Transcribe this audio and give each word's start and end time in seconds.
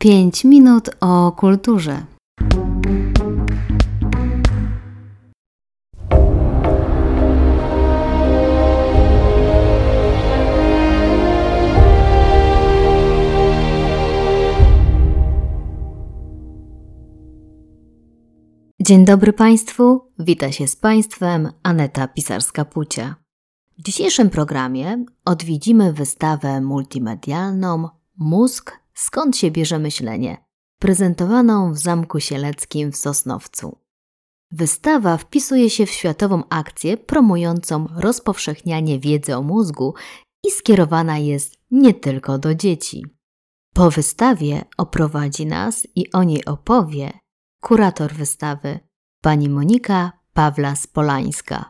5 0.00 0.44
minut 0.44 0.90
o 1.00 1.32
kulturze. 1.32 2.06
Dzień 18.80 19.04
dobry 19.04 19.32
Państwu, 19.32 20.00
wita 20.18 20.52
się 20.52 20.68
z 20.68 20.76
Państwem 20.76 21.52
Aneta 21.62 22.08
Pisarska-Pucia. 22.08 23.14
W 23.78 23.82
dzisiejszym 23.82 24.30
programie 24.30 25.04
odwiedzimy 25.24 25.92
wystawę 25.92 26.60
multimedialną 26.60 27.88
Mózg 28.18 28.79
Skąd 29.00 29.36
się 29.36 29.50
bierze 29.50 29.78
myślenie, 29.78 30.44
prezentowaną 30.78 31.72
w 31.72 31.78
Zamku 31.78 32.20
Sieleckim 32.20 32.92
w 32.92 32.96
Sosnowcu. 32.96 33.78
Wystawa 34.50 35.16
wpisuje 35.16 35.70
się 35.70 35.86
w 35.86 35.90
światową 35.90 36.42
akcję 36.48 36.96
promującą 36.96 37.86
rozpowszechnianie 37.96 38.98
wiedzy 38.98 39.36
o 39.36 39.42
mózgu 39.42 39.94
i 40.44 40.50
skierowana 40.50 41.18
jest 41.18 41.54
nie 41.70 41.94
tylko 41.94 42.38
do 42.38 42.54
dzieci. 42.54 43.06
Po 43.74 43.90
wystawie 43.90 44.64
oprowadzi 44.76 45.46
nas 45.46 45.86
i 45.96 46.12
o 46.12 46.22
niej 46.22 46.44
opowie 46.44 47.12
kurator 47.62 48.12
wystawy, 48.12 48.80
pani 49.22 49.48
Monika 49.48 50.12
Pawla-Spolańska. 50.34 51.64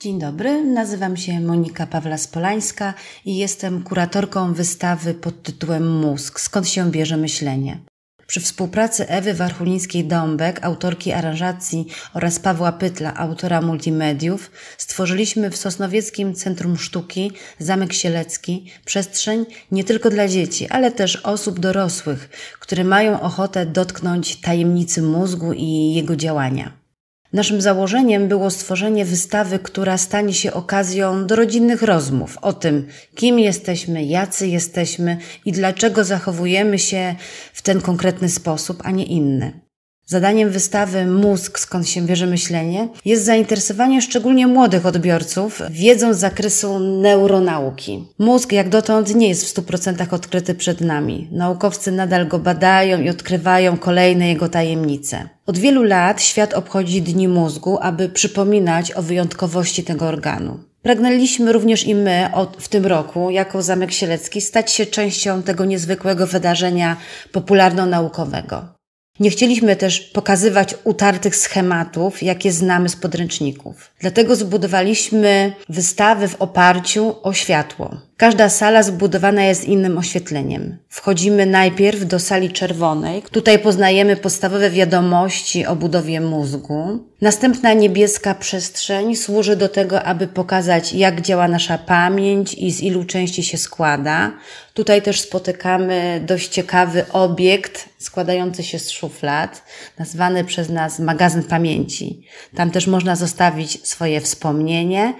Dzień 0.00 0.18
dobry, 0.18 0.64
nazywam 0.64 1.16
się 1.16 1.40
Monika 1.40 1.86
Pawla-Spolańska 1.86 2.92
i 3.24 3.36
jestem 3.36 3.82
kuratorką 3.82 4.54
wystawy 4.54 5.14
pod 5.14 5.42
tytułem 5.42 5.98
Mózg– 5.98 6.40
skąd 6.46 6.68
się 6.68 6.90
bierze 6.90 7.16
myślenie. 7.16 7.80
Przy 8.26 8.40
współpracy 8.40 9.08
Ewy 9.08 9.34
Warchulińskiej-Dąbek, 9.34 10.58
autorki 10.62 11.12
aranżacji 11.12 11.86
oraz 12.14 12.38
Pawła 12.38 12.72
Pytla, 12.72 13.14
autora 13.14 13.60
multimediów, 13.60 14.50
stworzyliśmy 14.78 15.50
w 15.50 15.56
Sosnowieckim 15.56 16.34
Centrum 16.34 16.76
Sztuki 16.76 17.32
Zamek 17.58 17.92
Sielecki 17.92 18.70
przestrzeń 18.84 19.46
nie 19.70 19.84
tylko 19.84 20.10
dla 20.10 20.28
dzieci, 20.28 20.68
ale 20.68 20.92
też 20.92 21.16
osób 21.16 21.60
dorosłych, 21.60 22.28
które 22.60 22.84
mają 22.84 23.20
ochotę 23.20 23.66
dotknąć 23.66 24.36
tajemnicy 24.40 25.02
mózgu 25.02 25.52
i 25.52 25.94
jego 25.94 26.16
działania. 26.16 26.85
Naszym 27.32 27.60
założeniem 27.60 28.28
było 28.28 28.50
stworzenie 28.50 29.04
wystawy, 29.04 29.58
która 29.58 29.98
stanie 29.98 30.34
się 30.34 30.52
okazją 30.52 31.26
do 31.26 31.36
rodzinnych 31.36 31.82
rozmów 31.82 32.38
o 32.42 32.52
tym, 32.52 32.86
kim 33.14 33.38
jesteśmy, 33.38 34.04
jacy 34.04 34.46
jesteśmy 34.46 35.18
i 35.44 35.52
dlaczego 35.52 36.04
zachowujemy 36.04 36.78
się 36.78 37.14
w 37.52 37.62
ten 37.62 37.80
konkretny 37.80 38.28
sposób, 38.28 38.82
a 38.84 38.90
nie 38.90 39.04
inny. 39.04 39.65
Zadaniem 40.08 40.50
wystawy 40.50 41.06
Mózg, 41.06 41.58
skąd 41.58 41.88
się 41.88 42.02
bierze 42.02 42.26
myślenie, 42.26 42.88
jest 43.04 43.24
zainteresowanie 43.24 44.02
szczególnie 44.02 44.46
młodych 44.46 44.86
odbiorców 44.86 45.62
wiedzą 45.70 46.14
z 46.14 46.18
zakresu 46.18 46.78
neuronauki. 46.78 48.04
Mózg 48.18 48.52
jak 48.52 48.68
dotąd 48.68 49.14
nie 49.14 49.28
jest 49.28 49.44
w 49.44 49.54
100% 49.54 50.14
odkryty 50.14 50.54
przed 50.54 50.80
nami. 50.80 51.28
Naukowcy 51.32 51.92
nadal 51.92 52.28
go 52.28 52.38
badają 52.38 53.00
i 53.00 53.08
odkrywają 53.08 53.76
kolejne 53.78 54.28
jego 54.28 54.48
tajemnice. 54.48 55.28
Od 55.46 55.58
wielu 55.58 55.82
lat 55.82 56.22
świat 56.22 56.54
obchodzi 56.54 57.02
Dni 57.02 57.28
Mózgu, 57.28 57.78
aby 57.80 58.08
przypominać 58.08 58.92
o 58.92 59.02
wyjątkowości 59.02 59.84
tego 59.84 60.06
organu. 60.06 60.58
Pragnęliśmy 60.82 61.52
również 61.52 61.86
i 61.86 61.94
my 61.94 62.28
od, 62.34 62.56
w 62.60 62.68
tym 62.68 62.86
roku, 62.86 63.30
jako 63.30 63.62
Zamek 63.62 63.92
Sielecki, 63.92 64.40
stać 64.40 64.72
się 64.72 64.86
częścią 64.86 65.42
tego 65.42 65.64
niezwykłego 65.64 66.26
wydarzenia 66.26 66.96
popularno-naukowego. 67.32 68.75
Nie 69.20 69.30
chcieliśmy 69.30 69.76
też 69.76 70.00
pokazywać 70.00 70.74
utartych 70.84 71.36
schematów, 71.36 72.22
jakie 72.22 72.52
znamy 72.52 72.88
z 72.88 72.96
podręczników. 72.96 73.90
Dlatego 74.00 74.36
zbudowaliśmy 74.36 75.52
wystawy 75.68 76.28
w 76.28 76.34
oparciu 76.42 77.14
o 77.22 77.32
światło. 77.32 77.96
Każda 78.16 78.48
sala 78.48 78.82
zbudowana 78.82 79.44
jest 79.44 79.64
innym 79.64 79.98
oświetleniem. 79.98 80.78
Wchodzimy 80.88 81.46
najpierw 81.46 82.04
do 82.04 82.18
sali 82.18 82.50
czerwonej. 82.50 83.22
Tutaj 83.22 83.58
poznajemy 83.58 84.16
podstawowe 84.16 84.70
wiadomości 84.70 85.66
o 85.66 85.76
budowie 85.76 86.20
mózgu. 86.20 86.98
Następna 87.20 87.72
niebieska 87.72 88.34
przestrzeń 88.34 89.16
służy 89.16 89.56
do 89.56 89.68
tego, 89.68 90.02
aby 90.02 90.26
pokazać, 90.26 90.92
jak 90.92 91.20
działa 91.20 91.48
nasza 91.48 91.78
pamięć 91.78 92.54
i 92.54 92.70
z 92.70 92.80
ilu 92.80 93.04
części 93.04 93.42
się 93.42 93.58
składa. 93.58 94.32
Tutaj 94.74 95.02
też 95.02 95.20
spotykamy 95.20 96.22
dość 96.26 96.48
ciekawy 96.48 97.04
obiekt 97.12 97.88
składający 97.98 98.62
się 98.62 98.78
z 98.78 98.90
szuflad, 98.90 99.62
nazwany 99.98 100.44
przez 100.44 100.68
nas 100.68 100.98
magazyn 100.98 101.42
pamięci. 101.42 102.22
Tam 102.54 102.70
też 102.70 102.86
można 102.86 103.16
zostawić 103.16 103.88
swoje 103.88 104.20
wspomnienie, 104.20 105.14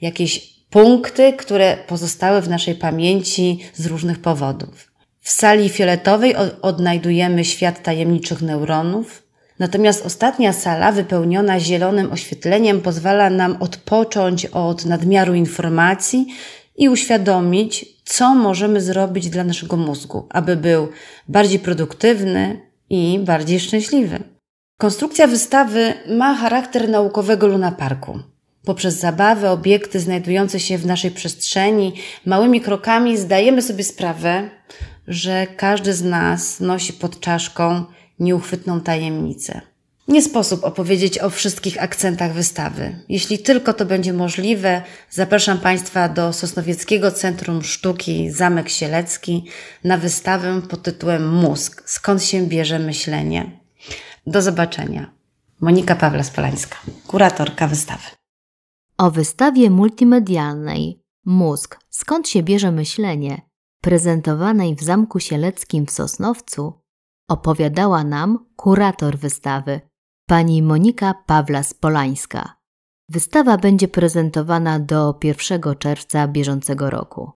jakieś 0.00 0.57
punkty, 0.70 1.32
które 1.32 1.76
pozostały 1.86 2.40
w 2.40 2.48
naszej 2.48 2.74
pamięci 2.74 3.60
z 3.74 3.86
różnych 3.86 4.18
powodów. 4.18 4.92
W 5.20 5.30
sali 5.30 5.68
fioletowej 5.68 6.34
odnajdujemy 6.62 7.44
świat 7.44 7.82
tajemniczych 7.82 8.42
neuronów, 8.42 9.22
natomiast 9.58 10.06
ostatnia 10.06 10.52
sala, 10.52 10.92
wypełniona 10.92 11.60
zielonym 11.60 12.12
oświetleniem, 12.12 12.80
pozwala 12.80 13.30
nam 13.30 13.56
odpocząć 13.60 14.46
od 14.46 14.84
nadmiaru 14.84 15.34
informacji 15.34 16.26
i 16.76 16.88
uświadomić, 16.88 17.86
co 18.04 18.34
możemy 18.34 18.80
zrobić 18.80 19.28
dla 19.28 19.44
naszego 19.44 19.76
mózgu, 19.76 20.26
aby 20.30 20.56
był 20.56 20.88
bardziej 21.28 21.58
produktywny 21.58 22.60
i 22.90 23.18
bardziej 23.24 23.60
szczęśliwy. 23.60 24.18
Konstrukcja 24.78 25.26
wystawy 25.26 25.94
ma 26.18 26.34
charakter 26.34 26.88
naukowego 26.88 27.46
lunaparku. 27.46 28.18
Poprzez 28.68 28.98
zabawę, 28.98 29.50
obiekty 29.50 30.00
znajdujące 30.00 30.60
się 30.60 30.78
w 30.78 30.86
naszej 30.86 31.10
przestrzeni, 31.10 31.92
małymi 32.26 32.60
krokami 32.60 33.18
zdajemy 33.18 33.62
sobie 33.62 33.84
sprawę, 33.84 34.50
że 35.06 35.46
każdy 35.56 35.94
z 35.94 36.04
nas 36.04 36.60
nosi 36.60 36.92
pod 36.92 37.20
czaszką 37.20 37.84
nieuchwytną 38.20 38.80
tajemnicę. 38.80 39.60
Nie 40.08 40.22
sposób 40.22 40.64
opowiedzieć 40.64 41.18
o 41.18 41.30
wszystkich 41.30 41.82
akcentach 41.82 42.32
wystawy. 42.32 42.98
Jeśli 43.08 43.38
tylko 43.38 43.72
to 43.72 43.86
będzie 43.86 44.12
możliwe, 44.12 44.82
zapraszam 45.10 45.58
Państwa 45.58 46.08
do 46.08 46.32
Sosnowieckiego 46.32 47.10
Centrum 47.10 47.62
Sztuki 47.62 48.30
Zamek 48.30 48.68
Sielecki 48.68 49.44
na 49.84 49.98
wystawę 49.98 50.62
pod 50.62 50.82
tytułem 50.82 51.34
Mózg. 51.34 51.82
Skąd 51.86 52.24
się 52.24 52.46
bierze 52.46 52.78
myślenie? 52.78 53.50
Do 54.26 54.42
zobaczenia. 54.42 55.10
Monika 55.60 55.94
Pawla-Spolańska, 55.94 56.76
kuratorka 57.06 57.66
wystawy. 57.66 58.17
O 59.00 59.10
wystawie 59.10 59.70
multimedialnej 59.70 61.02
Mózg 61.24 61.80
Skąd 61.90 62.28
się 62.28 62.42
bierze 62.42 62.72
myślenie, 62.72 63.42
prezentowanej 63.82 64.76
w 64.76 64.82
Zamku 64.82 65.20
Sieleckim 65.20 65.86
w 65.86 65.90
Sosnowcu, 65.90 66.72
opowiadała 67.30 68.04
nam 68.04 68.46
kurator 68.56 69.18
wystawy, 69.18 69.80
pani 70.28 70.62
Monika 70.62 71.14
Pawla-Spolańska. 71.26 72.48
Wystawa 73.08 73.58
będzie 73.58 73.88
prezentowana 73.88 74.80
do 74.80 75.18
1 75.22 75.60
czerwca 75.78 76.28
bieżącego 76.28 76.90
roku. 76.90 77.32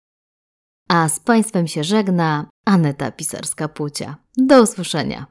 A 0.89 1.09
z 1.09 1.19
Państwem 1.19 1.67
się 1.67 1.83
żegna 1.83 2.49
Aneta 2.65 3.11
Pisarska-Pucia. 3.11 4.15
Do 4.37 4.61
usłyszenia. 4.61 5.25